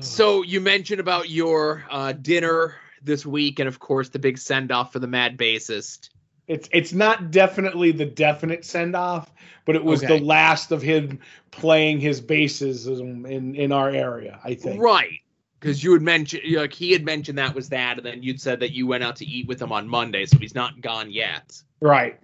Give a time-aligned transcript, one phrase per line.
[0.00, 4.72] So you mentioned about your uh, dinner this week, and of course the big send
[4.72, 6.10] off for the mad bassist.
[6.48, 9.32] It's it's not definitely the definite send off,
[9.64, 10.18] but it was Okay.
[10.18, 11.18] the last of him
[11.50, 14.38] playing his basses in in our area.
[14.44, 14.80] I think.
[14.80, 15.20] Right.
[15.58, 18.60] Because you had mentioned, like, he had mentioned that was that, and then you'd said
[18.60, 21.60] that you went out to eat with him on Monday, so he's not gone yet.
[21.80, 22.20] Right.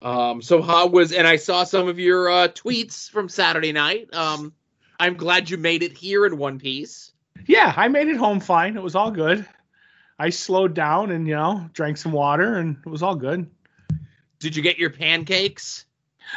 [0.00, 4.12] Um, so how was, and I saw some of your uh, tweets from Saturday night.
[4.14, 4.54] Um,
[4.98, 7.12] I'm glad you made it here in one piece.
[7.46, 8.76] Yeah, I made it home fine.
[8.76, 9.46] It was all good.
[10.18, 13.48] I slowed down and you know drank some water and it was all good.
[14.40, 15.84] Did you get your pancakes?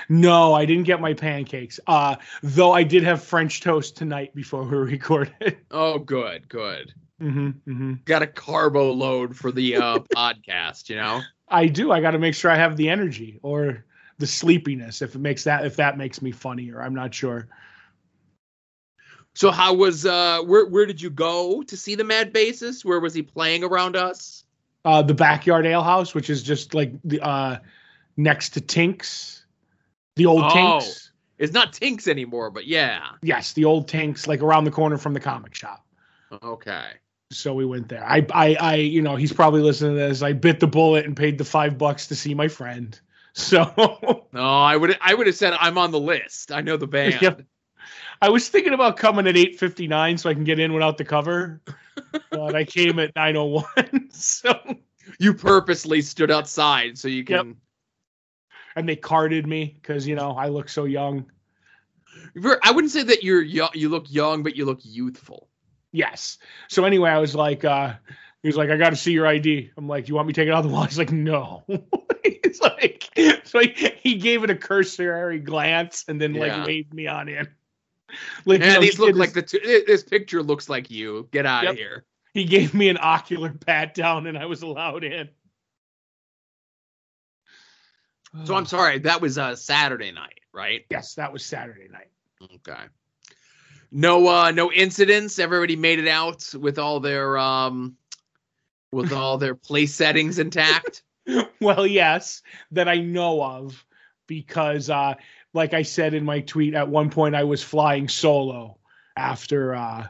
[0.07, 1.79] No, I didn't get my pancakes.
[1.85, 5.57] Uh, though I did have French toast tonight before we recorded.
[5.69, 6.93] Oh, good, good.
[7.19, 11.21] hmm hmm Got a carbo load for the uh, podcast, you know?
[11.47, 11.91] I do.
[11.91, 13.85] I got to make sure I have the energy or
[14.17, 15.01] the sleepiness.
[15.01, 17.49] If it makes that, if that makes me funnier, I'm not sure.
[19.33, 22.83] So how was uh where where did you go to see the Mad Bassist?
[22.83, 24.43] Where was he playing around us?
[24.83, 27.59] Uh, the backyard ale house, which is just like the uh,
[28.17, 29.45] next to Tinks,
[30.15, 30.79] the old Oh.
[30.79, 31.11] Tinks.
[31.37, 33.01] It's not Tinks anymore, but yeah.
[33.21, 35.85] Yes, the old Tinks, like around the corner from the comic shop.
[36.43, 36.85] Okay.
[37.31, 38.03] So we went there.
[38.03, 40.21] I, I, I, you know, he's probably listening to this.
[40.21, 42.99] I bit the bullet and paid the five bucks to see my friend.
[43.33, 46.51] So No, I would I would have said I'm on the list.
[46.51, 47.21] I know the band.
[47.21, 47.43] Yep.
[48.21, 50.97] I was thinking about coming at eight fifty nine so I can get in without
[50.97, 51.61] the cover,
[52.31, 54.09] but I came at nine oh one.
[54.11, 54.53] So
[55.19, 57.41] You purposely stood outside so you Yep.
[57.41, 57.55] can
[58.75, 61.25] and they carded me because you know I look so young.
[62.63, 65.49] I wouldn't say that you're young, you look young, but you look youthful.
[65.91, 66.37] Yes.
[66.69, 67.93] So anyway, I was like, uh,
[68.41, 69.71] he was like, I got to see your ID.
[69.77, 70.83] I'm like, you want me to take it out of the wall?
[70.85, 71.63] He's like, no.
[72.23, 73.09] He's like,
[73.43, 76.57] so he, he gave it a cursory glance and then Yeah.
[76.57, 77.47] like waved me on in.
[78.45, 81.27] Like, Yeah, these look like his- the two, this picture looks like you.
[81.31, 81.71] Get out Yep.
[81.73, 82.05] of here.
[82.33, 85.29] he gave me an ocular pat down and I was allowed in.
[88.45, 90.85] So I'm sorry, that was uh Saturday night, right?
[90.89, 92.09] Yes, that was Saturday night.
[92.55, 92.83] Okay.
[93.91, 95.37] No uh no incidents.
[95.37, 97.97] Everybody made it out with all their um
[98.91, 101.03] with all their place settings intact.
[101.61, 102.41] well, yes,
[102.71, 103.85] that I know of,
[104.27, 105.13] because uh,
[105.53, 108.77] like I said in my tweet, at one point I was flying solo
[109.17, 110.07] after uh,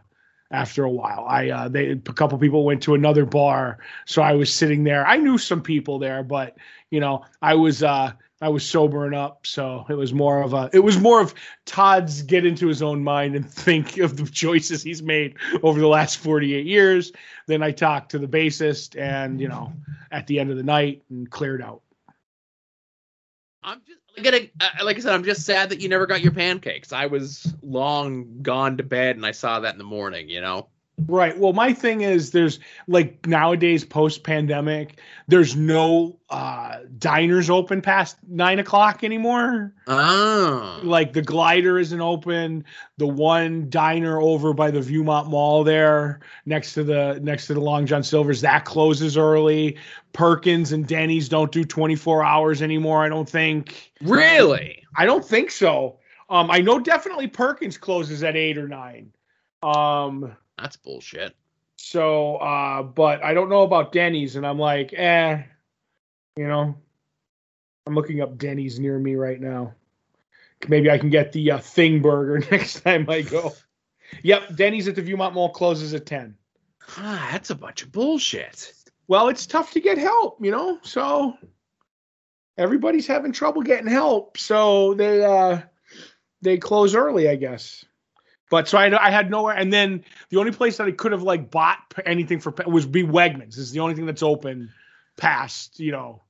[0.51, 1.25] after a while.
[1.27, 5.05] I uh, they a couple people went to another bar, so I was sitting there.
[5.05, 6.57] I knew some people there, but
[6.89, 10.69] you know, I was uh, I was sobering up, so it was more of a
[10.73, 11.33] it was more of
[11.65, 15.87] Todd's get into his own mind and think of the choices he's made over the
[15.87, 17.11] last 48 years.
[17.47, 19.73] Then I talked to the bassist, and you know,
[20.11, 21.81] at the end of the night, and cleared out.
[23.63, 26.91] I'm just uh, like I said, I'm just sad that you never got your pancakes.
[26.91, 30.67] I was long gone to bed and I saw that in the morning, you know.
[31.07, 31.37] Right.
[31.37, 38.17] Well, my thing is there's like nowadays post pandemic, there's no uh diners open past
[38.27, 39.73] nine o'clock anymore.
[39.87, 40.79] Oh.
[40.83, 42.65] Like the glider isn't open.
[42.97, 47.61] The one diner over by the Viewmont Mall there, next to the next to the
[47.61, 49.77] Long John Silver's, that closes early.
[50.13, 53.91] Perkins and Denny's don't do 24 hours anymore, I don't think.
[54.01, 54.83] Really?
[54.97, 55.99] I don't think so.
[56.29, 59.11] Um, I know definitely Perkins closes at eight or nine.
[59.63, 61.35] Um, That's bullshit.
[61.77, 65.41] so, uh, but I don't know about Denny's, and I'm like, eh,
[66.37, 66.75] you know,
[67.87, 69.73] I'm looking up Denny's near me right now.
[70.67, 73.53] Maybe I can get the uh, Thing Burger next time I go.
[74.23, 76.35] Yep, Denny's at the Viewmont Mall closes at ten.
[76.97, 78.73] Ah, that's a bunch of bullshit.
[79.07, 80.79] Well, it's tough to get help, you know.
[80.83, 81.37] So
[82.57, 85.61] everybody's having trouble getting help, so they uh,
[86.41, 87.83] they close early, I guess.
[88.51, 91.23] But so I, I had nowhere, and then the only place that I could have
[91.23, 93.55] like bought anything for was be Wegmans.
[93.55, 94.69] This is the only thing that's open
[95.15, 96.21] past you know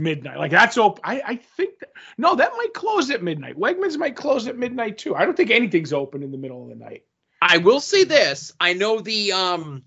[0.00, 0.38] midnight.
[0.38, 1.00] Like that's open.
[1.04, 3.56] I I think that, no, that might close at midnight.
[3.56, 5.14] Wegmans might close at midnight too.
[5.14, 7.04] I don't think anything's open in the middle of the night.
[7.40, 8.52] I will say this.
[8.58, 9.84] I know the um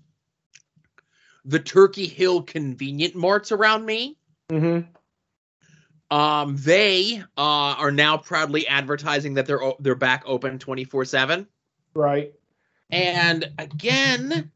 [1.44, 4.16] the Turkey Hill convenient marts around me.
[4.50, 6.16] Mm-hmm.
[6.16, 11.46] Um they uh are now proudly advertising that they're o- they're back open 24/7.
[11.96, 12.32] Right.
[12.90, 14.50] And again,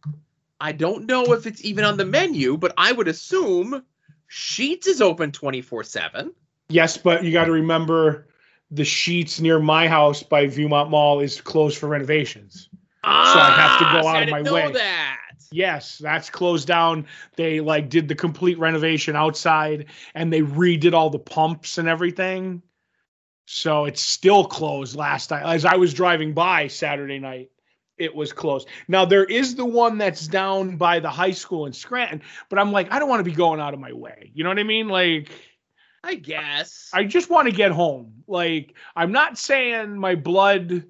[0.61, 3.83] I don't know if it's even on the menu, but I would assume
[4.31, 6.33] Sheetz is open 24/7.
[6.69, 8.29] Yes, but you got to remember
[8.71, 12.69] the Sheetz near my house by Viewmont Mall is closed for renovations.
[13.03, 14.73] So I have to go Ah, out of my didn't know way.
[14.75, 15.17] that.
[15.51, 17.07] Yes, that's closed down.
[17.35, 22.63] They like did the complete renovation outside and they redid all the pumps and everything.
[23.53, 25.43] So it's still closed last night.
[25.43, 27.51] As I was driving by Saturday night,
[27.99, 28.69] it was closed.
[28.87, 32.71] Now there is the one that's down by the high school in Scranton, but I'm
[32.71, 34.31] like, I don't want to be going out of my way.
[34.35, 34.87] You know what I mean?
[34.87, 35.33] Like,
[36.05, 36.91] I guess.
[36.95, 38.23] I just want to get home.
[38.29, 40.85] Like, I'm not saying my blood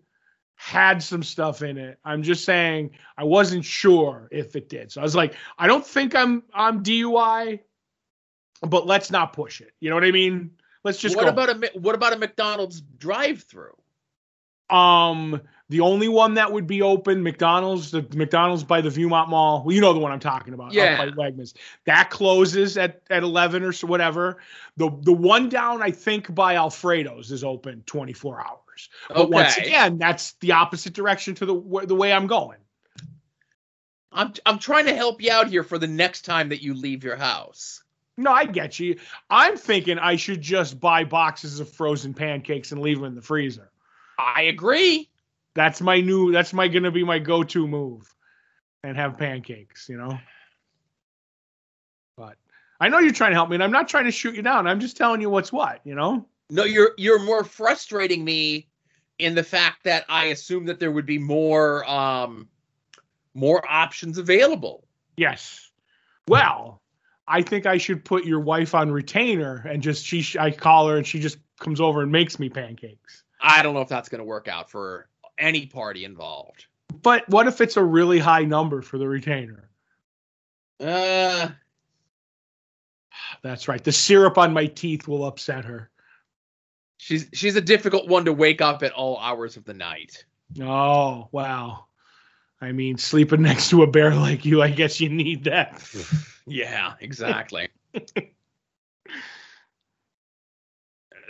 [0.54, 1.98] had some stuff in it.
[2.04, 4.92] I'm just saying I wasn't sure if it did.
[4.92, 7.60] So I was like, I don't think I'm I'm DUI,
[8.60, 9.72] but let's not push it.
[9.80, 10.50] You know what I mean?
[10.84, 11.28] Let's just what go.
[11.30, 13.76] about a what about a McDonald's drive-through?
[14.70, 19.62] Um, the only one that would be open, McDonald's, the McDonald's by the Viewmont Mall.
[19.64, 20.72] Well, you know the one I'm talking about.
[20.72, 20.96] Yeah.
[20.96, 21.54] by Wegmans.
[21.86, 24.38] That closes at at 11 or so, whatever.
[24.76, 28.88] The the one down, I think, by Alfredo's is open 24 hours.
[29.08, 32.58] But once again, that's the opposite direction to the the way I'm going.
[34.12, 37.04] I'm I'm trying to help you out here for the next time that you leave
[37.04, 37.82] your house.
[38.20, 38.98] No, I get you.
[39.30, 43.22] I'm thinking I should just buy boxes of frozen pancakes and leave them in the
[43.22, 43.70] freezer.
[44.18, 45.08] I agree.
[45.54, 46.30] That's my new.
[46.30, 48.14] That's my gonna be my go-to move,
[48.84, 49.88] and have pancakes.
[49.88, 50.18] You know.
[52.18, 52.36] But
[52.78, 54.66] I know you're trying to help me, and I'm not trying to shoot you down.
[54.66, 55.80] I'm just telling you what's what.
[55.84, 56.26] You know.
[56.50, 58.68] No, you're you're more frustrating me
[59.18, 62.48] in the fact that I assume that there would be more um
[63.32, 64.84] more options available.
[65.16, 65.70] Yes.
[66.28, 66.82] Well,
[67.28, 70.26] I think I should put your wife on retainer and just she.
[70.38, 73.22] I call her and she just comes over and makes me pancakes.
[73.40, 75.08] I don't know if that's going to work out for
[75.38, 76.66] any party involved.
[77.02, 79.70] But what if it's a really high number for the retainer?
[80.80, 81.48] Uh,
[83.42, 83.82] That's right.
[83.82, 85.90] The syrup on my teeth will upset her.
[86.96, 90.24] she's she's a difficult one to wake up at all hours of the night.
[90.60, 91.86] Oh, wow.
[92.60, 95.82] I mean, sleeping next to a bear like you, I guess you need that.
[96.50, 97.68] Yeah, exactly.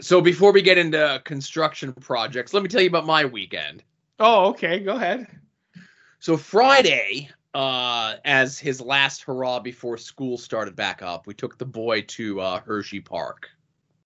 [0.01, 3.83] so before we get into construction projects, let me tell you about my weekend.
[4.19, 4.81] Oh, okay.
[4.81, 5.27] Go ahead.
[6.19, 11.67] So Friday, uh, as his last hurrah before school started back up, we took the
[11.67, 13.49] boy to uh, Hershey Park.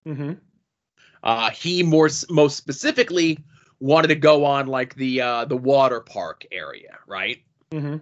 [0.06, 0.32] Mm-hmm.
[1.22, 3.38] Uh, he more most specifically
[3.80, 7.42] wanted to go on like the uh, the water park area, right?
[7.70, 7.96] Mm-hmm.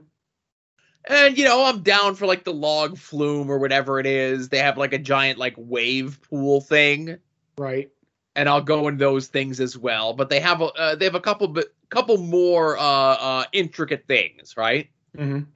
[1.09, 4.49] And you know, I'm down for like the log flume or whatever it is.
[4.49, 7.19] They have like a giant like wave pool thing,
[7.59, 7.91] Right.
[8.37, 10.13] and I'll go in those things as well.
[10.15, 11.57] But they have a uh, they have a couple
[11.91, 14.89] couple more uh, uh, intricate things, right?
[15.19, 15.35] Mm-hmm.
[15.37, 15.47] I'm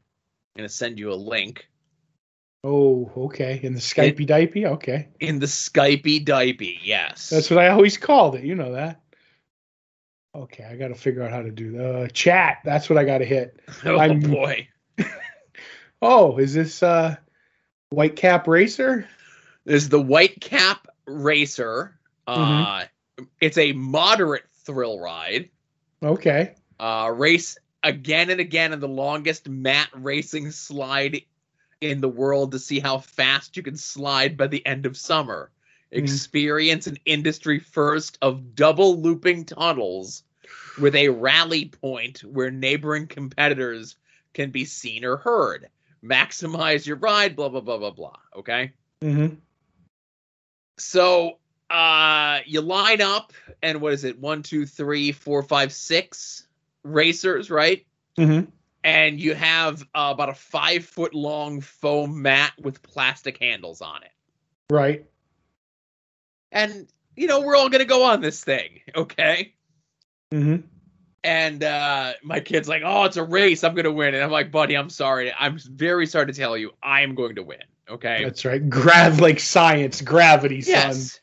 [0.56, 1.68] gonna send you a link
[2.64, 3.60] Oh, okay.
[3.62, 4.64] In the Skypey dipey?
[4.66, 5.06] Okay.
[5.20, 6.78] in the Skypey dipey.
[6.82, 8.42] Yes, That's what I always called it.
[8.44, 9.00] You know that.
[10.34, 12.58] Okay, I got to figure out how to do the chat.
[12.64, 13.60] That's what I got to hit.
[13.84, 14.66] oh I'm- boy.
[16.02, 17.16] Oh, is this uh
[17.90, 19.08] White Cap Racer?
[19.64, 21.98] Is the White Cap Racer.
[22.26, 22.84] Uh,
[23.40, 25.48] it's a moderate thrill ride.
[26.02, 26.54] Okay.
[26.78, 31.22] Uh, race again and again in the longest mat racing slide
[31.80, 35.50] in the world to see how fast you can slide by the end of summer.
[35.92, 35.98] Mhm.
[35.98, 40.24] Experience an industry first of double looping tunnels
[40.78, 43.96] with a rally point where neighboring competitors
[44.34, 45.68] can be seen or heard.
[46.04, 48.16] Maximize your ride, blah, blah, blah, blah, blah.
[48.36, 48.72] Okay.
[49.02, 49.36] Mm-hmm.
[50.78, 51.38] So
[51.68, 53.32] uh you line up
[53.62, 54.18] and what is it?
[54.18, 56.46] One, two, three, four, five, six
[56.84, 57.84] racers, right?
[58.18, 58.50] Mm-hmm.
[58.84, 64.02] And you have uh, about a five foot long foam mat with plastic handles on
[64.04, 64.12] it.
[64.70, 65.06] Right.
[66.52, 66.86] And
[67.16, 69.54] you know, we're all gonna go on this thing, okay?
[70.32, 70.66] Mm-hmm.
[71.26, 74.14] And uh my kid's like, Oh, it's a race, I'm gonna win.
[74.14, 75.32] And I'm like, buddy, I'm sorry.
[75.36, 77.64] I'm very sorry to tell you, I am going to win.
[77.90, 78.24] Okay.
[78.24, 78.68] That's right.
[78.68, 80.72] Grav like science, gravity, son.
[80.72, 81.20] Yes.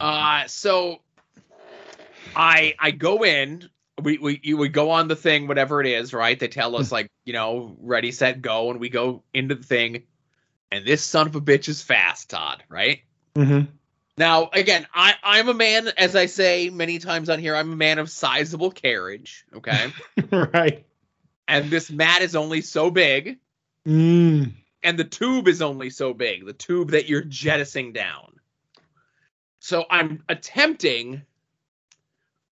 [0.00, 1.00] Uh, so
[2.34, 3.68] I I go in.
[4.02, 6.38] We we you would go on the thing, whatever it is, right?
[6.38, 10.04] They tell us like you know, ready, set, go, and we go into the thing.
[10.72, 12.64] And this son of a bitch is fast, Todd.
[12.68, 13.02] Right
[13.36, 13.70] Mm-hmm.
[14.16, 17.76] Now, again, I I'm a man, as I say many times on here, I'm a
[17.76, 19.44] man of sizable carriage.
[19.54, 19.92] Okay,
[20.30, 20.84] right.
[21.48, 23.38] and this mat is only so big,
[23.86, 24.52] Mm.
[24.82, 28.40] and the tube is only so big, the tube that you're jettisoning down.
[29.60, 31.22] So I'm attempting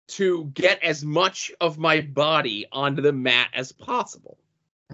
[0.08, 4.36] to get as much of my body onto the mat as possible.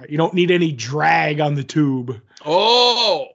[0.09, 2.21] You don't need any drag on the tube.
[2.47, 3.27] Oh,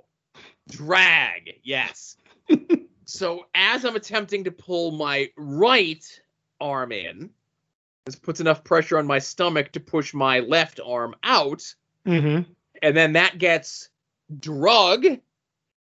[0.69, 2.15] drag, yes.
[3.05, 6.03] so as I'm attempting to pull my right
[6.59, 7.29] arm in,
[8.05, 11.73] this puts enough pressure on my stomach to push my left arm out.
[12.05, 12.51] Mm-hmm.
[12.81, 13.87] and then that gets
[14.39, 15.05] drug,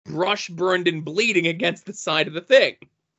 [0.04, 2.74] brush burned and bleeding against the side of the thing.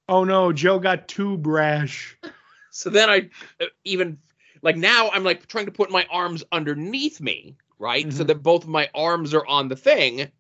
[0.10, 2.18] Oh no, Joe got too rash.
[2.74, 3.30] So then I
[3.60, 4.18] uh, even
[4.62, 8.12] like now I'm like trying to put my arms underneath me, right?
[8.14, 8.28] So Mhm.
[8.28, 10.32] that both of my arms are on the thing.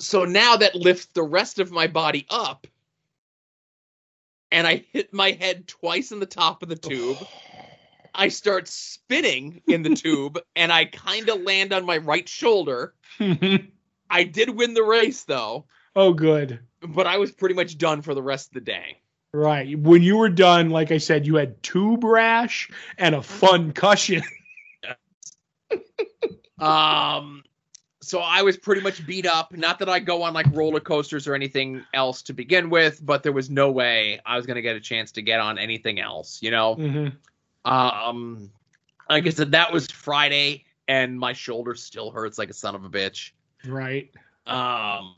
[0.00, 2.66] So now that lifts the rest of my body up.
[4.50, 7.18] And I hit my head twice in the top of the tube.
[8.12, 12.94] I start spinning in the tube and I kind of land on my right shoulder.
[14.10, 16.58] I did win the race though, oh, good.
[16.82, 18.98] but I was pretty much done for the rest of the day.
[19.32, 19.78] Right.
[19.78, 24.24] When you were done, like I said, you had tube rash and a fun cushion.
[26.58, 27.44] Um,
[28.02, 29.52] so I was pretty much beat up.
[29.56, 33.22] Not that I go on like roller coasters or anything else to begin with, but
[33.22, 36.38] there was no way I was gonna get a chance to get on anything else.
[36.42, 36.76] You know.
[36.76, 37.12] Mhm.
[37.64, 38.50] Um,
[39.08, 42.84] like I said, that was Friday, and my shoulder still hurts like a son of
[42.84, 43.32] a bitch.
[43.66, 44.10] Right.
[44.46, 45.16] Um,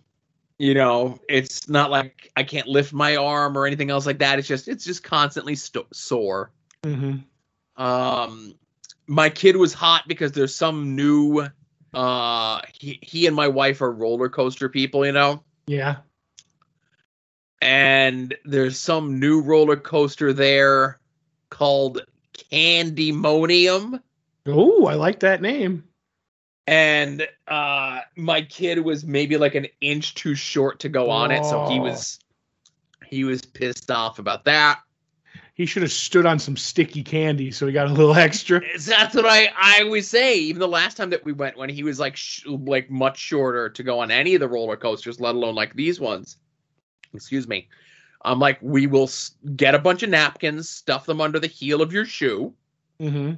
[0.59, 4.39] you know, it's not like I can't lift my arm or anything else like that.
[4.39, 6.51] It's just it's just constantly sto- sore.
[6.85, 7.17] hmm
[7.77, 8.55] Um,
[9.07, 11.47] my kid was hot because there's some new.
[11.95, 15.97] Uh, he he and my wife are roller coaster people, you know, Yeah.
[17.61, 20.99] and there's some new roller coaster there
[21.51, 22.01] called
[22.51, 24.01] Candymonium.
[24.47, 25.85] Oh, I like that name.
[26.69, 31.45] and uh my kid was maybe like an inch too short to go on it
[31.45, 31.83] so he Oh.
[31.83, 32.21] was
[33.05, 34.79] he was pissed off about that
[35.63, 38.61] He should have stood on some sticky candy so he got a little extra.
[38.85, 40.37] That's what i i always say.
[40.39, 43.69] Even the last time that we went when he was like sh- like much shorter
[43.69, 46.37] to go on any of the roller coasters let alone like these ones
[47.15, 47.69] excuse me
[48.23, 51.81] i'm like we will s- get a bunch of napkins stuff them under the heel
[51.81, 52.53] of your shoe.
[52.99, 53.35] Hmm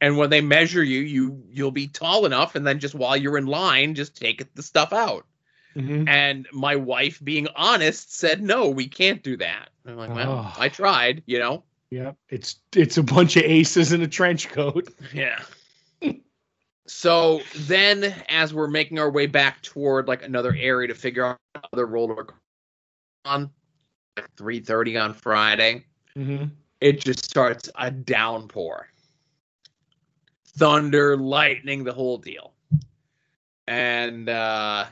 [0.00, 3.36] and when they measure you you you'll be tall enough and then just while you're
[3.36, 5.26] in line just take the stuff out.
[5.74, 10.52] Hmm And my wife, being honest, said, "No, we can't do that." I'm like, "Well,
[10.54, 10.60] Oh.
[10.60, 14.88] I tried, you know." Yeah, It's it's a bunch of aces in a trench coat.
[15.14, 15.40] Yeah.
[16.86, 21.38] so then, as we're making our way back toward like another area to figure out
[21.72, 22.26] another roller
[23.24, 23.50] on
[24.36, 26.44] three thirty on Friday, hmm
[26.80, 28.88] it just starts a downpour,
[30.58, 32.52] thunder, lightning, the whole deal,
[33.66, 34.84] and uh,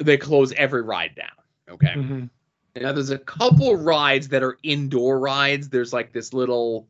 [0.00, 1.28] they close every ride down.
[1.70, 1.92] Okay.
[1.94, 2.24] hmm
[2.76, 5.68] Now there's a couple rides that are indoor rides.
[5.68, 6.88] There's like this little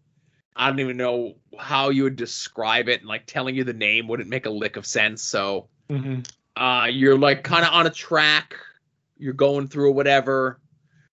[0.57, 4.09] I don't even know how you would describe it and like telling you the name
[4.09, 5.23] wouldn't make a lick of sense.
[5.23, 6.21] So hmm
[6.57, 8.57] uh you're like kind of on a track,
[9.17, 10.61] you're going through whatever.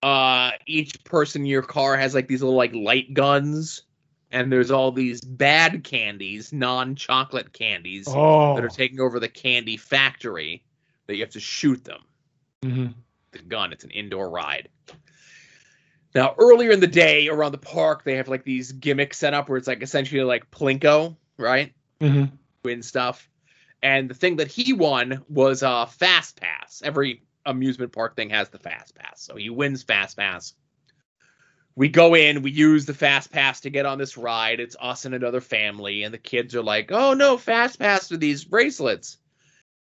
[0.03, 3.83] Uh each person in your car has like these little like light guns
[4.31, 8.55] and there's all these bad candies, non-chocolate candies Oh.
[8.55, 10.63] that are taking over the candy factory
[11.07, 12.01] that you have to shoot them
[12.63, 12.87] hmm
[13.37, 13.73] the gun.
[13.73, 14.69] It's an indoor ride.
[16.15, 19.49] Now, earlier in the day around the park, they have like these gimmicks set up
[19.49, 21.73] where it's like essentially like Plinko, right?
[22.01, 22.25] hmm
[22.63, 23.29] Win stuff.
[23.83, 26.81] And the thing that he won was a uh, Fast Pass.
[26.83, 29.21] Every amusement park thing has the Fast Pass.
[29.21, 30.53] So he wins Fast Pass.
[31.75, 34.59] We go in, we use the Fast Pass to get on this ride.
[34.59, 36.03] It's us and another family.
[36.03, 39.17] And the kids are like, oh no, Fast Pass for these bracelets.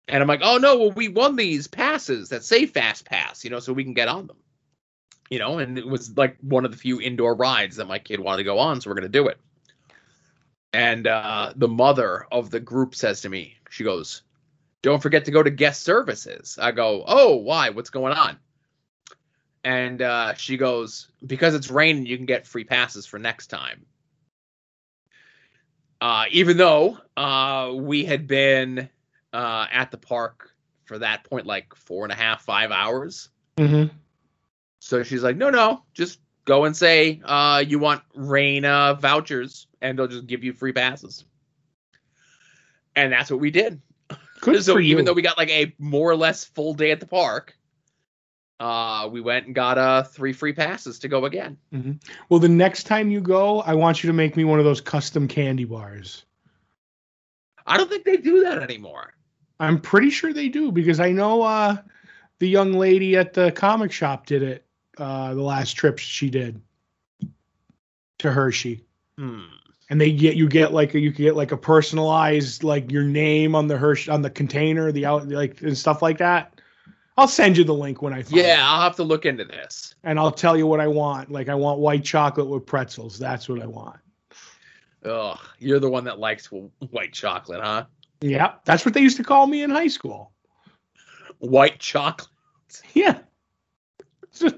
[0.08, 3.50] And I'm like, oh no, well, we won these passes that say Fast Pass, you
[3.50, 4.36] know, so we can get on them.
[5.30, 8.20] You know, and it was like one of the few indoor rides that my kid
[8.20, 9.38] wanted to go on, so we're gonna do it.
[10.72, 14.22] And uh, the mother of the group says to me, she goes,
[14.82, 17.70] "Don't forget to go to guest services." I go, "Oh, why?
[17.70, 18.38] What's going on?"
[19.64, 23.84] And uh, she goes, "Because it's raining, you can get free passes for next time."
[26.00, 28.88] Uh, even though uh, we had been
[29.33, 30.50] uh, at the park
[30.85, 33.28] for that point like four and a half, five hours.
[33.59, 33.85] hmm
[34.80, 39.66] So she's like, no, no, just go and say uh, you want rain uh, vouchers,
[39.83, 41.25] and they'll just give you free passes.
[42.95, 43.80] And that's what we did.
[44.40, 47.06] Good so even though we got like a more or less full day at the
[47.06, 47.54] park,
[48.59, 51.59] uh, we went and got uh, three free passes to go again.
[52.30, 54.80] well, the next time you go, I want you to make me one of those
[54.80, 56.25] custom candy bars.
[57.66, 59.12] I don't think they do that anymore.
[59.58, 61.76] I'm pretty sure they do because I know uh,
[62.38, 64.64] the young lady at the comic shop did it
[64.98, 66.60] uh, the last trip she did
[68.18, 68.84] to Hershey.
[69.18, 69.42] Hmm.
[69.88, 73.04] And they get you get like a, you can get like a personalized like your
[73.04, 76.60] name on the Hershey on the container, the out like and stuff like that.
[77.16, 78.64] I'll send you the link when I find Yeah, it.
[78.64, 79.94] I'll have to look into this.
[80.04, 81.30] and I'll tell you what I want.
[81.30, 83.18] Like I want white chocolate with pretzels.
[83.18, 83.98] That's what I want.
[85.04, 86.46] Ugh, you're the one that likes
[86.90, 87.84] white chocolate, huh?
[88.20, 90.32] Yeah, that's what they used to call me in high school.
[91.38, 92.28] White chocolate.
[92.94, 93.18] Yeah.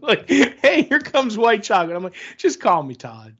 [0.00, 1.96] like, hey, here comes white chocolate.
[1.96, 3.36] I'm like, just call me Todd.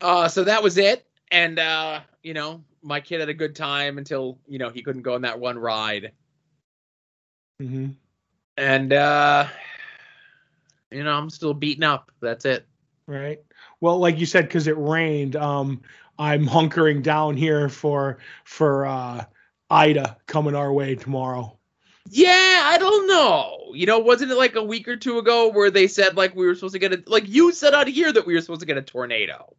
[0.00, 3.98] Uh, so that was it, and uh, you know, my kid had a good time
[3.98, 6.12] until you know he couldn't go on that one ride,
[7.60, 7.88] hmm
[8.56, 9.46] and uh,
[10.90, 12.10] you know, I'm still beaten up.
[12.20, 12.66] That's it.
[13.06, 13.40] Right.
[13.80, 15.82] Well, like you said, because it rained, um,
[16.20, 19.24] I'm hunkering down here for for uh,
[19.70, 21.56] Ida coming our way tomorrow.
[22.10, 23.72] Yeah, I don't know.
[23.74, 26.46] You know, wasn't it like a week or two ago where they said like we
[26.46, 28.66] were supposed to get a like you said out here that we were supposed to
[28.66, 29.56] get a tornado.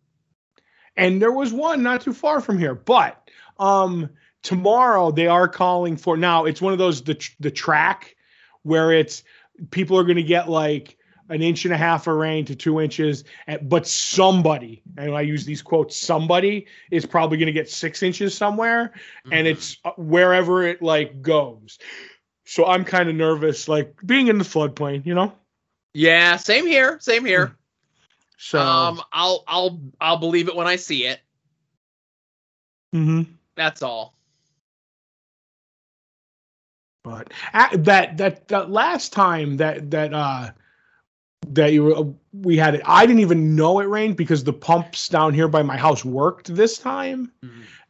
[0.95, 4.09] and there was one not too far from here but um
[4.43, 8.15] tomorrow they are calling for now it's one of those the the track
[8.63, 9.23] where it's
[9.71, 10.97] people are going to get like
[11.31, 13.23] an inch and a half of rain to two inches
[13.63, 18.37] but somebody and i use these quotes somebody is probably going to get six inches
[18.37, 18.91] somewhere
[19.31, 19.51] and Mhm.
[19.51, 21.79] it's uh, wherever it like goes
[22.45, 25.33] so i'm kind of nervous like being in the floodplain you know
[25.93, 27.57] yeah, same here, same here.
[28.37, 31.19] so Um, I'll I'll I'll believe it when I see it.
[32.95, 33.23] Mm-hmm.
[33.55, 34.13] That's all.
[37.03, 37.33] But
[37.73, 40.51] that that that last time that that uh
[41.47, 45.09] that you were, we had it, I didn't even know it rained because the pumps
[45.09, 47.31] down here by my house worked this time,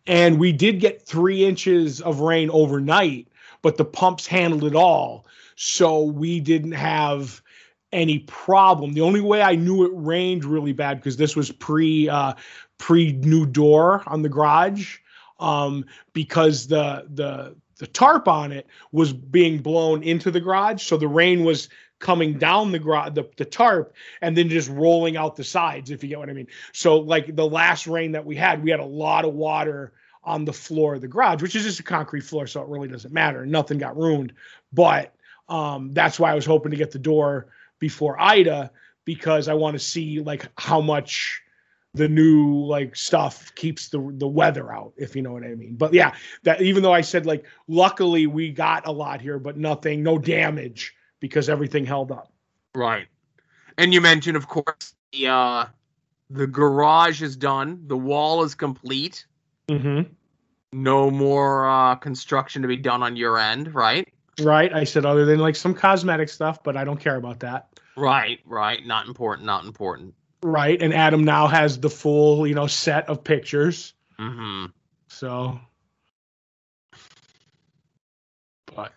[0.08, 3.28] and we did get three inches of rain overnight,
[3.62, 7.42] but the pumps handled it all, so we didn't have
[7.92, 8.94] any problem.
[8.94, 12.34] The only way I knew it rained really bad because this was pre uh,
[12.78, 14.98] pre new door on the garage,
[15.40, 20.98] um, because the the the tarp on it was being blown into the garage, so
[20.98, 21.68] the rain was
[22.02, 26.04] coming down the garage, the, the tarp, and then just rolling out the sides, if
[26.04, 26.48] you get what I mean.
[26.74, 29.94] So, like the last rain that we had, we had a lot of water
[30.24, 32.90] on the floor of the garage, which is just a concrete floor, so it really
[32.90, 33.46] doesn't matter.
[33.46, 34.34] Nothing got ruined,
[34.74, 35.16] but
[35.48, 37.48] um, that's why I was hoping to get the door
[37.80, 38.72] before Ida
[39.06, 41.42] because I want to see like how much
[41.94, 45.76] the new like stuff keeps the the weather out, if you know what I mean.
[45.76, 49.58] But yeah, that even though I said like luckily we got a lot here, but
[49.58, 52.30] nothing, no damage because everything held up.
[52.76, 53.08] Right.
[53.78, 55.66] And you mentioned, of course, the uh,
[56.30, 57.86] the garage is done.
[57.88, 59.26] The wall is complete.
[59.70, 60.12] Mm-hmm.
[60.74, 64.08] No more uh, construction to be done on your end, right?
[64.42, 64.74] Right.
[64.74, 67.80] I said other than like some cosmetic stuff, but I don't care about that.
[67.96, 68.86] Right, right.
[68.86, 69.46] Not important.
[69.46, 70.14] Not important.
[70.44, 70.82] Right.
[70.82, 73.94] And Adam now has the full, you know, set of pictures.
[74.18, 74.66] hmm
[75.08, 75.60] So
[78.76, 78.94] but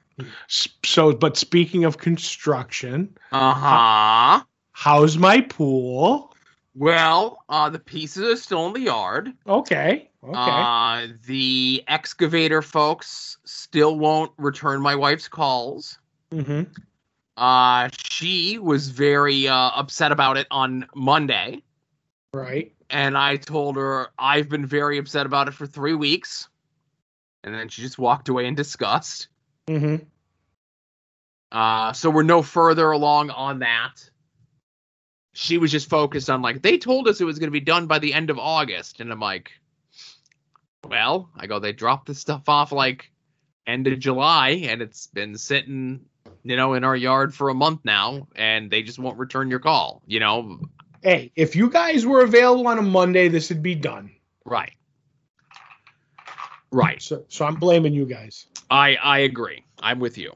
[0.48, 4.44] so but speaking of construction, Uh huh.
[4.72, 6.34] how's my pool?
[6.76, 9.32] Well, uh, the pieces are still in the yard.
[9.46, 10.10] Okay.
[10.24, 10.34] Okay.
[10.34, 15.98] Uh, the excavator folks still won't return my wife's calls.
[16.32, 16.62] mm-hmm.
[17.36, 21.60] Uh, she was very uh, upset about it on Monday,
[22.32, 22.72] Right.
[22.90, 26.48] and I told her I've been very upset about it for three weeks,
[27.42, 29.28] and then she just walked away in disgust.
[29.68, 30.04] Mm-hmm.
[31.52, 33.92] Uh, so we're no further along on that.
[35.32, 37.86] She was just focused on like they told us it was going to be done
[37.86, 39.52] by the end of August, and I'm like,
[40.88, 43.10] well, I go they dropped the stuff off like
[43.66, 46.04] end of July, and it's been sitting,
[46.44, 49.60] you know, in our yard for a month now, and they just won't return your
[49.60, 50.02] call.
[50.06, 50.60] You know,
[51.02, 54.10] Hey, if you guys were available on a Monday, this would be done.
[54.44, 54.72] right,
[56.70, 57.02] right.
[57.02, 58.46] So so I'm blaming you guys.
[58.70, 59.64] I I agree.
[59.80, 60.32] I'm with you.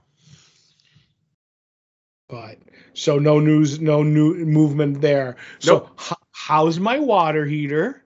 [2.29, 2.59] But
[2.93, 5.37] so no news, no new movement there.
[5.61, 6.01] So Nope.
[6.01, 8.05] h- how's my water heater?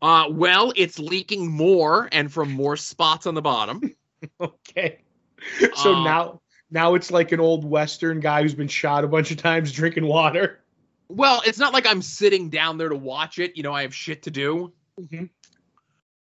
[0.00, 3.80] Uh, well, it's leaking more and from more spots on the bottom.
[4.40, 5.00] Okay.
[5.74, 9.32] So Uh, now now it's like an old western guy who's been shot a bunch
[9.32, 10.60] of times drinking water.
[11.08, 13.56] Well, it's not like I'm sitting down there to watch it.
[13.56, 14.72] You know, I have shit to do.
[15.00, 15.28] Mhm.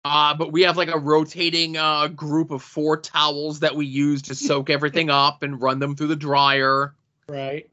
[0.10, 4.22] Uh, but we have like a rotating uh, group of four towels that we use
[4.22, 6.96] to soak everything up and run them through the dryer.
[7.28, 7.70] Right.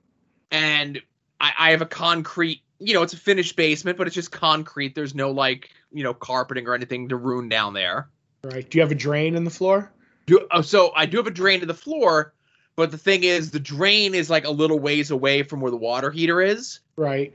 [0.50, 1.00] And
[1.40, 4.96] I, I have a concrete, you know, it's a finished basement, but it's just concrete.
[4.96, 8.08] There's no like, you know, carpeting or anything to ruin down there.
[8.42, 8.68] Right.
[8.68, 9.92] Do you have a drain in the floor?
[10.26, 12.34] Do, oh, so I do have a drain to the floor,
[12.74, 15.76] but the thing is, the drain is like a little ways away from where the
[15.76, 16.80] water heater is.
[16.96, 17.32] Right.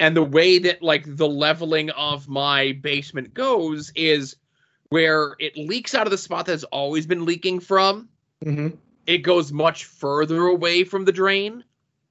[0.00, 4.34] And the way that like the leveling of my basement goes is
[4.88, 8.08] where it leaks out of the spot that's always been leaking from
[8.42, 8.68] hmm
[9.06, 11.62] it goes much further away from the drain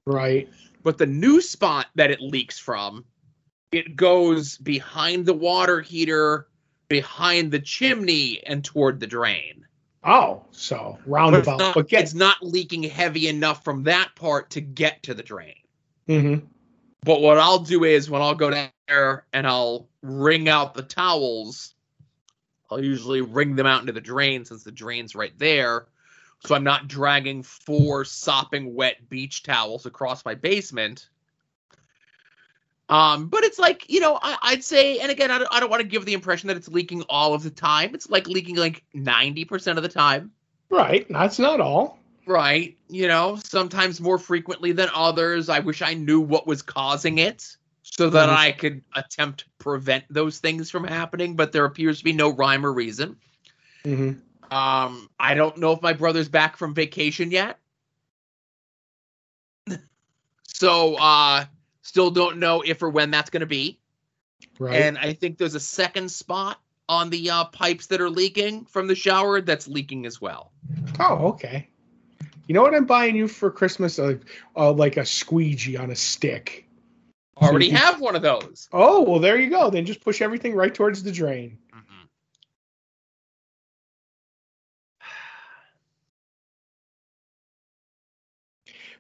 [0.06, 0.50] Right.
[0.84, 3.06] but the new spot that it leaks from
[3.72, 6.48] it goes behind the water heater
[6.88, 9.66] behind the chimney and toward the drain
[10.04, 11.58] Oh, so but it's roundabout.
[11.60, 12.02] not, But get.
[12.04, 15.56] it's not leaking heavy enough from that part to get to the drain
[16.08, 16.36] hmm
[17.04, 20.82] But what I'll do is when I'll go down there and I'll wring out the
[20.82, 21.74] towels,
[22.70, 25.88] I'll usually wring them out into the drain since the drain's right there.
[26.46, 31.10] So I'm not dragging four sopping wet beach towels across my basement.
[32.88, 35.70] Um, but it's like, you know, I, would say, and again, I don't, I don't
[35.70, 37.94] want to give the impression that it's leaking all of the time.
[37.94, 40.32] It's like leaking like 90% of the time.
[40.70, 41.06] Right.
[41.10, 41.99] That's not all.
[42.30, 42.78] Right.
[42.88, 45.50] You know, sometimes more frequently than others.
[45.50, 48.38] I wish I knew what was causing it so that mm-hmm.
[48.38, 52.30] I could attempt to prevent those things from happening, but there appears to be no
[52.30, 53.16] rhyme or reason.
[53.84, 54.56] Mm-hmm.
[54.56, 57.58] Um, I don't know if my brother's back from vacation yet.
[60.44, 61.46] so, uh,
[61.82, 63.80] still don't know if or when that's going to be.
[64.60, 64.80] Right.
[64.80, 68.86] And I think there's a second spot on the uh, pipes that are leaking from
[68.86, 70.52] the shower that's leaking as well.
[71.00, 71.70] Oh, okay.
[72.50, 74.00] You know what I'm buying you for Christmas?
[74.00, 74.16] Uh,
[74.58, 76.68] uh, like a squeegee on a stick.
[77.38, 78.68] Already have one of those.
[78.74, 79.70] Oh well, there you go.
[79.70, 81.60] Then just push everything right towards the drain.
[81.72, 82.06] Mm-hmm.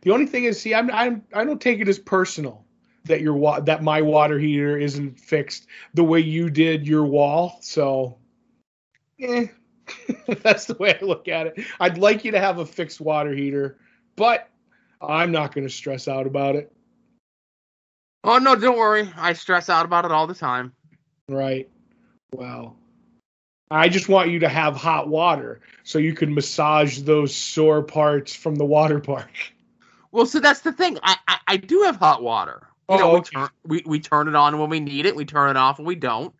[0.01, 2.63] The only thing is, see, I'm, I'm I don't take it as personal
[3.05, 7.57] that your wa- that my water heater isn't fixed the way you did your wall.
[7.61, 8.19] So,
[9.19, 9.47] eh,
[10.43, 11.65] That's the way I look at it.
[11.79, 13.77] I'd like you to have a fixed water heater,
[14.15, 14.49] but
[15.01, 16.71] I'm not going to stress out about it.
[18.23, 19.09] Oh no, don't worry.
[19.15, 20.73] I stress out about it all the time.
[21.29, 21.69] Right.
[22.33, 22.75] Well,
[23.71, 28.35] I just want you to have hot water so you can massage those sore parts
[28.35, 29.31] from the water park.
[30.11, 30.97] Well, so that's the thing.
[31.03, 32.67] I I, I do have hot water.
[32.89, 35.15] You oh, know, we, oh, turn, we we turn it on when we need it.
[35.15, 36.33] We turn it off when we don't.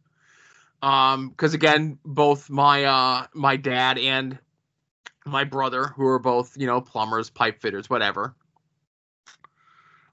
[0.82, 4.38] Um, because again, both my uh my dad and
[5.26, 8.36] my brother, who are both you know plumbers, pipe fitters, whatever.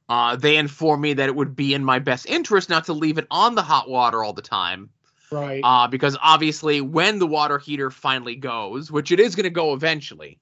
[0.08, 3.18] Uh, they informed me that it would be in my best interest not to leave
[3.18, 4.88] it on the hot water all the time.
[5.32, 5.60] Right.
[5.64, 9.72] Uh, because obviously, when the water heater finally goes, which it is going to go
[9.72, 10.38] eventually,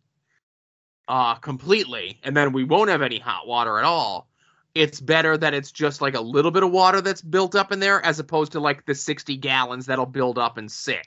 [1.08, 4.28] uh, completely, and then we won't have any hot water at all
[4.74, 7.78] it's better that it's just like a little bit of water that's built up in
[7.78, 11.06] there as opposed to like the 60 gallons that'll build up and sit.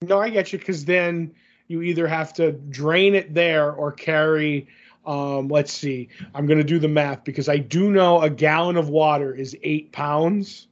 [0.00, 1.34] No, I get you because then
[1.68, 4.66] you either have to drain it there or carry.
[5.06, 6.08] Um, let's see.
[6.34, 9.56] I'm going to do the math because I do know a gallon of water is
[9.62, 10.66] eight pounds.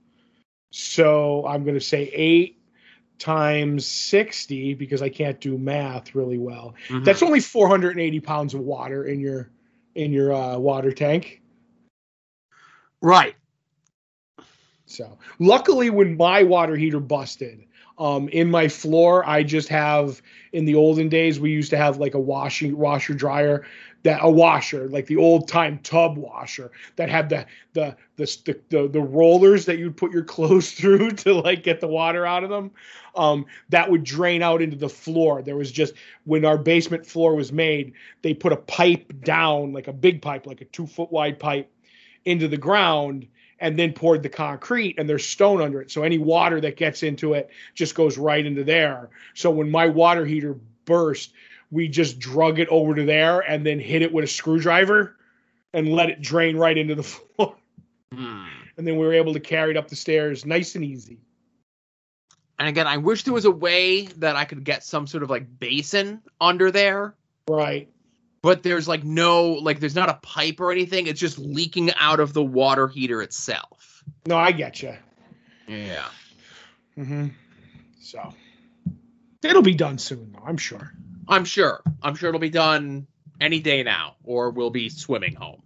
[0.70, 2.60] So I'm going to say eight
[3.18, 6.74] times 60 because I can't do math really well.
[6.88, 7.04] Mm-hmm.
[7.04, 9.50] That's only 480 pounds of water in your
[9.94, 11.39] in your uh, water tank.
[13.00, 13.34] Right.
[14.86, 17.64] So, luckily, when my water heater busted,
[18.00, 20.22] um, in my floor, I just have.
[20.52, 23.64] In the olden days, we used to have like a washing washer dryer
[24.02, 28.88] that a washer, like the old time tub washer that had the the the the,
[28.88, 32.50] the rollers that you'd put your clothes through to like get the water out of
[32.50, 32.70] them.
[33.14, 35.42] Um, that would drain out into the floor.
[35.42, 39.88] There was just when our basement floor was made, they put a pipe down, like
[39.88, 41.70] a big pipe, like a two foot wide pipe
[42.24, 43.26] into the ground
[43.58, 45.90] and then poured the concrete and there's stone under it.
[45.90, 49.10] So any water that gets into it just goes right into there.
[49.34, 51.32] So when my water heater burst,
[51.70, 55.16] we just drug it over to there and then hit it with a screwdriver
[55.72, 57.54] and let it drain right into the floor.
[58.12, 58.46] Hmm.
[58.76, 61.18] And then we were able to carry it up the stairs nice and easy.
[62.58, 65.30] And again, I wish there was a way that I could get some sort of
[65.30, 67.14] like basin under there.
[67.48, 67.88] Right
[68.42, 71.06] but there's like no like there's not a pipe or anything.
[71.06, 74.02] It's just leaking out of the water heater itself.
[74.26, 74.94] No, I get you.
[75.68, 76.08] Yeah.
[76.98, 77.28] Mm-hmm.
[78.00, 78.34] So
[79.42, 80.44] it'll be done soon, though.
[80.44, 80.92] I'm sure.
[81.28, 81.82] I'm sure.
[82.02, 83.06] I'm sure it'll be done
[83.40, 85.62] any day now, or we'll be swimming home.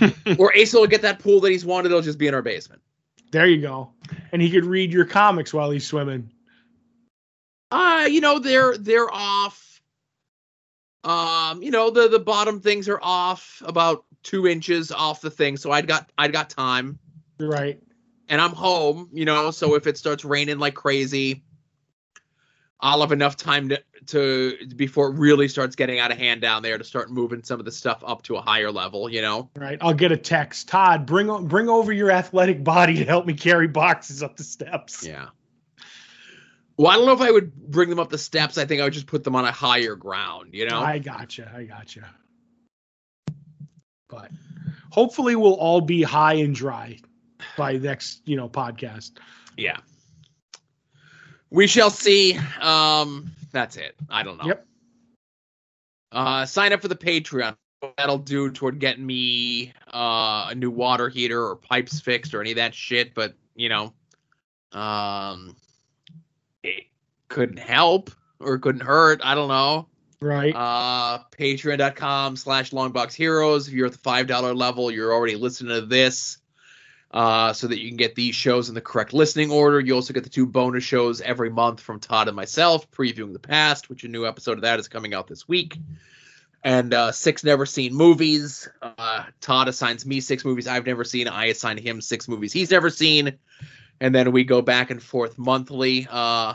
[0.38, 1.86] or Ace will get that pool that he's wanted.
[1.86, 2.82] It'll just be in our basement.
[3.30, 3.90] There you go.
[4.32, 6.30] And he could read your comics while he's swimming.
[7.70, 9.67] Uh, you know, they're they're off
[11.08, 15.56] um, you know, the the bottom things are off about two inches off the thing,
[15.56, 16.98] so I'd got I'd got time.
[17.40, 17.82] Right.
[18.28, 21.44] And I'm home, you know, so if it starts raining like crazy,
[22.78, 26.62] I'll have enough time to to before it really starts getting out of hand down
[26.62, 29.48] there to start moving some of the stuff up to a higher level, you know.
[29.56, 29.78] Right.
[29.80, 30.68] I'll get a text.
[30.68, 35.06] Todd, bring bring over your athletic body to help me carry boxes up the steps.
[35.06, 35.28] Yeah.
[36.78, 38.56] Well, I don't know if I would bring them up the steps.
[38.56, 40.80] I think I would just put them on a higher ground, you know?
[40.80, 41.52] I gotcha.
[41.54, 42.08] I gotcha.
[44.08, 44.30] But
[44.90, 46.98] hopefully we'll all be high and dry
[47.56, 49.12] by next, you know, podcast.
[49.56, 49.78] Yeah.
[51.50, 52.38] We shall see.
[52.60, 53.96] Um, that's it.
[54.08, 54.46] I don't know.
[54.46, 54.66] Yep.
[56.12, 57.56] Uh, sign up for the Patreon.
[57.96, 62.52] that'll do toward getting me uh, a new water heater or pipes fixed or any
[62.52, 63.14] of that shit.
[63.14, 63.92] But you know,
[64.72, 65.56] um,
[66.62, 66.84] it
[67.28, 69.20] couldn't help or couldn't hurt.
[69.22, 69.88] I don't know.
[70.20, 70.54] Right.
[70.54, 73.68] Uh, Patreon.com slash Longbox Heroes.
[73.68, 76.38] If you're at the five dollar level, you're already listening to this.
[77.10, 79.80] Uh, so that you can get these shows in the correct listening order.
[79.80, 83.38] You also get the two bonus shows every month from Todd and myself, previewing the
[83.38, 85.78] past, which a new episode of that is coming out this week.
[86.62, 88.68] And uh, six never seen movies.
[88.82, 91.28] Uh, Todd assigns me six movies I've never seen.
[91.28, 93.38] I assign him six movies he's never seen.
[94.00, 96.06] And then we go back and forth monthly.
[96.10, 96.54] Uh,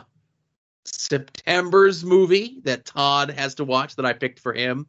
[0.84, 4.86] September's movie that Todd has to watch that I picked for him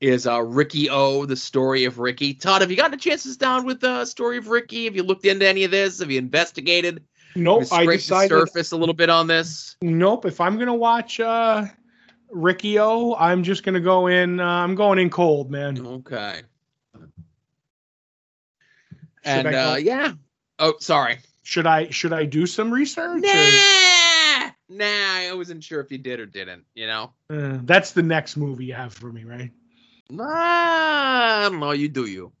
[0.00, 2.34] is uh, Riki-Oh, the story of Ricky.
[2.34, 4.84] Todd, have you gotten a chance to sit down with the story of Ricky?
[4.84, 5.98] Have you looked into any of this?
[5.98, 7.02] Have you investigated?
[7.34, 7.64] Nope.
[7.70, 8.30] You I decided.
[8.30, 9.76] the surface a little bit on this.
[9.82, 10.24] Nope.
[10.24, 11.66] If I'm gonna watch uh,
[12.30, 14.40] Riki-Oh, I'm just gonna go in.
[14.40, 15.84] Uh, I'm going in cold, man.
[15.84, 16.42] Okay.
[16.94, 17.10] Should
[19.24, 20.12] And uh, yeah.
[20.58, 21.18] Oh, sorry.
[21.48, 23.24] Should I should I do some research?
[23.24, 24.84] or- Nah, nah.
[24.84, 26.64] I wasn't sure if you did or didn't.
[26.74, 27.12] You know.
[27.30, 29.50] Uh, that's the next movie you have for me, right?
[30.10, 31.70] Nah, no.
[31.70, 32.32] You do you.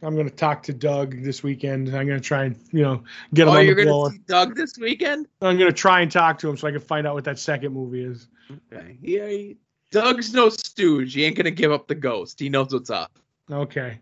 [0.00, 1.88] I'm gonna talk to Doug this weekend.
[1.88, 3.02] I'm gonna try and you know
[3.34, 5.26] get him Oh, on you're the gonna see Doug this weekend?
[5.40, 7.72] I'm gonna try and talk to him so I can find out what that second
[7.72, 8.28] movie is.
[8.72, 8.96] Okay.
[9.02, 9.26] Yeah.
[9.26, 9.56] he-
[9.90, 11.14] Doug's no stooge.
[11.14, 12.38] He ain't gonna give up the ghost.
[12.38, 13.18] He knows what's up.
[13.50, 13.98] Okay.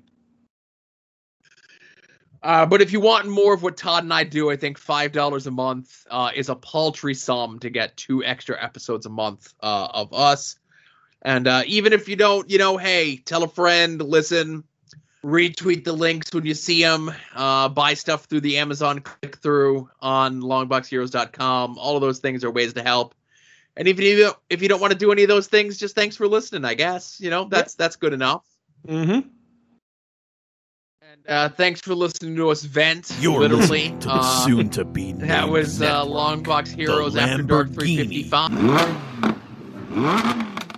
[2.42, 5.12] Uh, but if you want more of what Todd and I do, I think five
[5.12, 9.52] dollars a month uh, is a paltry sum to get two extra episodes a month
[9.62, 10.56] uh, of us.
[11.22, 14.64] And uh, even if you don't, you know, hey, tell a friend, listen,
[15.22, 19.90] retweet the links when you see them, uh, buy stuff through the Amazon click through
[20.00, 21.78] on longboxheroes.com.
[21.78, 23.14] All of those things are ways to help.
[23.76, 25.78] And even if you don't, if you don't want to do any of those things,
[25.78, 26.64] just thanks for listening.
[26.64, 28.44] I guess you know that's that's good enough.
[28.86, 29.28] Mm-hmm.
[31.28, 33.12] Uh, thanks for listening to us vent.
[33.20, 38.52] You're literally listening to the Uh, soon-to-be That was uh, Longbox Heroes After Dark 355.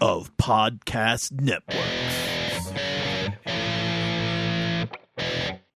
[0.02, 1.76] of Podcast Network.